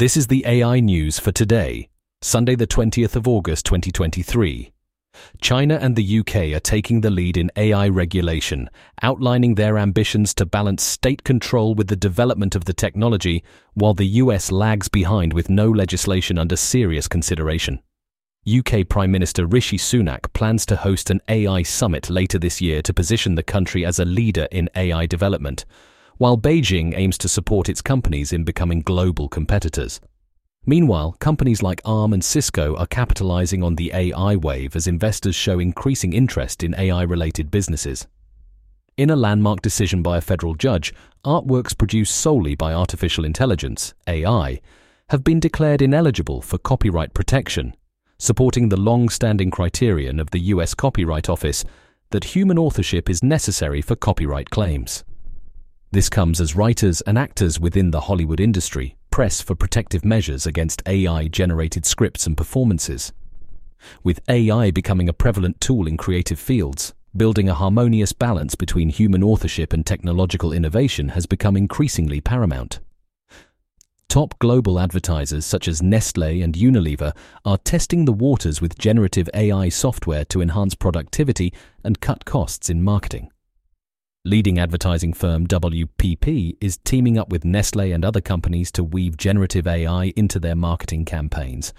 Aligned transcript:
This 0.00 0.16
is 0.16 0.28
the 0.28 0.46
AI 0.46 0.80
news 0.80 1.18
for 1.18 1.30
today, 1.30 1.90
Sunday, 2.22 2.54
the 2.54 2.66
20th 2.66 3.16
of 3.16 3.28
August 3.28 3.66
2023. 3.66 4.72
China 5.42 5.78
and 5.78 5.94
the 5.94 6.20
UK 6.20 6.56
are 6.56 6.58
taking 6.58 7.02
the 7.02 7.10
lead 7.10 7.36
in 7.36 7.50
AI 7.54 7.86
regulation, 7.86 8.70
outlining 9.02 9.56
their 9.56 9.76
ambitions 9.76 10.32
to 10.32 10.46
balance 10.46 10.82
state 10.82 11.22
control 11.22 11.74
with 11.74 11.88
the 11.88 11.96
development 11.96 12.56
of 12.56 12.64
the 12.64 12.72
technology, 12.72 13.44
while 13.74 13.92
the 13.92 14.06
US 14.22 14.50
lags 14.50 14.88
behind 14.88 15.34
with 15.34 15.50
no 15.50 15.70
legislation 15.70 16.38
under 16.38 16.56
serious 16.56 17.06
consideration. 17.06 17.78
UK 18.50 18.88
Prime 18.88 19.10
Minister 19.10 19.44
Rishi 19.44 19.76
Sunak 19.76 20.32
plans 20.32 20.64
to 20.64 20.76
host 20.76 21.10
an 21.10 21.20
AI 21.28 21.62
summit 21.62 22.08
later 22.08 22.38
this 22.38 22.58
year 22.58 22.80
to 22.80 22.94
position 22.94 23.34
the 23.34 23.42
country 23.42 23.84
as 23.84 23.98
a 23.98 24.06
leader 24.06 24.48
in 24.50 24.70
AI 24.74 25.04
development, 25.04 25.66
while 26.20 26.36
Beijing 26.36 26.92
aims 26.94 27.16
to 27.16 27.30
support 27.30 27.70
its 27.70 27.80
companies 27.80 28.30
in 28.30 28.44
becoming 28.44 28.82
global 28.82 29.26
competitors. 29.26 30.02
Meanwhile, 30.66 31.16
companies 31.18 31.62
like 31.62 31.80
ARM 31.86 32.12
and 32.12 32.22
Cisco 32.22 32.76
are 32.76 32.86
capitalizing 32.86 33.62
on 33.62 33.76
the 33.76 33.90
AI 33.94 34.36
wave 34.36 34.76
as 34.76 34.86
investors 34.86 35.34
show 35.34 35.58
increasing 35.58 36.12
interest 36.12 36.62
in 36.62 36.74
AI 36.74 37.04
related 37.04 37.50
businesses. 37.50 38.06
In 38.98 39.08
a 39.08 39.16
landmark 39.16 39.62
decision 39.62 40.02
by 40.02 40.18
a 40.18 40.20
federal 40.20 40.54
judge, 40.54 40.92
artworks 41.24 41.74
produced 41.76 42.14
solely 42.14 42.54
by 42.54 42.74
artificial 42.74 43.24
intelligence, 43.24 43.94
AI, 44.06 44.60
have 45.08 45.24
been 45.24 45.40
declared 45.40 45.80
ineligible 45.80 46.42
for 46.42 46.58
copyright 46.58 47.14
protection, 47.14 47.74
supporting 48.18 48.68
the 48.68 48.76
long 48.76 49.08
standing 49.08 49.50
criterion 49.50 50.20
of 50.20 50.32
the 50.32 50.40
US 50.52 50.74
Copyright 50.74 51.30
Office 51.30 51.64
that 52.10 52.24
human 52.24 52.58
authorship 52.58 53.08
is 53.08 53.22
necessary 53.22 53.80
for 53.80 53.96
copyright 53.96 54.50
claims. 54.50 55.02
This 55.92 56.08
comes 56.08 56.40
as 56.40 56.54
writers 56.54 57.00
and 57.00 57.18
actors 57.18 57.58
within 57.58 57.90
the 57.90 58.02
Hollywood 58.02 58.38
industry 58.38 58.96
press 59.10 59.40
for 59.40 59.56
protective 59.56 60.04
measures 60.04 60.46
against 60.46 60.82
AI 60.86 61.26
generated 61.26 61.84
scripts 61.84 62.28
and 62.28 62.36
performances. 62.36 63.12
With 64.04 64.20
AI 64.28 64.70
becoming 64.70 65.08
a 65.08 65.12
prevalent 65.12 65.60
tool 65.60 65.88
in 65.88 65.96
creative 65.96 66.38
fields, 66.38 66.94
building 67.16 67.48
a 67.48 67.54
harmonious 67.54 68.12
balance 68.12 68.54
between 68.54 68.88
human 68.88 69.24
authorship 69.24 69.72
and 69.72 69.84
technological 69.84 70.52
innovation 70.52 71.08
has 71.10 71.26
become 71.26 71.56
increasingly 71.56 72.20
paramount. 72.20 72.78
Top 74.08 74.38
global 74.38 74.78
advertisers 74.78 75.44
such 75.44 75.66
as 75.66 75.82
Nestle 75.82 76.40
and 76.40 76.54
Unilever 76.54 77.16
are 77.44 77.58
testing 77.58 78.04
the 78.04 78.12
waters 78.12 78.60
with 78.60 78.78
generative 78.78 79.28
AI 79.34 79.68
software 79.68 80.24
to 80.26 80.40
enhance 80.40 80.76
productivity 80.76 81.52
and 81.82 82.00
cut 82.00 82.24
costs 82.24 82.70
in 82.70 82.82
marketing. 82.82 83.30
Leading 84.26 84.58
advertising 84.58 85.14
firm 85.14 85.46
WPP 85.46 86.54
is 86.60 86.76
teaming 86.84 87.16
up 87.16 87.30
with 87.30 87.42
Nestle 87.42 87.90
and 87.90 88.04
other 88.04 88.20
companies 88.20 88.70
to 88.72 88.84
weave 88.84 89.16
generative 89.16 89.66
AI 89.66 90.12
into 90.14 90.38
their 90.38 90.54
marketing 90.54 91.06
campaigns, 91.06 91.72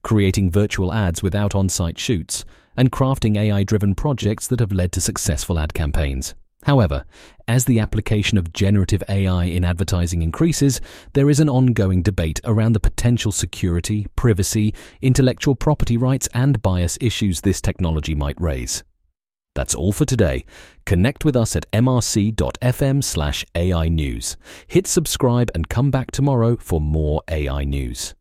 creating 0.00 0.50
virtual 0.50 0.94
ads 0.94 1.22
without 1.22 1.54
on 1.54 1.68
site 1.68 1.98
shoots, 1.98 2.46
and 2.74 2.90
crafting 2.90 3.36
AI 3.36 3.64
driven 3.64 3.94
projects 3.94 4.46
that 4.46 4.60
have 4.60 4.72
led 4.72 4.92
to 4.92 5.00
successful 5.02 5.58
ad 5.58 5.74
campaigns. 5.74 6.34
However, 6.62 7.04
as 7.46 7.66
the 7.66 7.80
application 7.80 8.38
of 8.38 8.54
generative 8.54 9.02
AI 9.06 9.44
in 9.44 9.62
advertising 9.62 10.22
increases, 10.22 10.80
there 11.12 11.28
is 11.28 11.38
an 11.38 11.50
ongoing 11.50 12.00
debate 12.00 12.40
around 12.44 12.72
the 12.72 12.80
potential 12.80 13.30
security, 13.30 14.06
privacy, 14.16 14.72
intellectual 15.02 15.54
property 15.54 15.98
rights, 15.98 16.30
and 16.32 16.62
bias 16.62 16.96
issues 17.02 17.42
this 17.42 17.60
technology 17.60 18.14
might 18.14 18.40
raise. 18.40 18.82
That's 19.54 19.74
all 19.74 19.92
for 19.92 20.04
today. 20.04 20.44
Connect 20.84 21.24
with 21.24 21.36
us 21.36 21.56
at 21.56 21.70
mrc.fm 21.72 23.04
slash 23.04 23.44
AI 23.54 23.88
News. 23.88 24.36
Hit 24.66 24.86
subscribe 24.86 25.50
and 25.54 25.68
come 25.68 25.90
back 25.90 26.10
tomorrow 26.10 26.56
for 26.56 26.80
more 26.80 27.22
AI 27.28 27.64
news. 27.64 28.14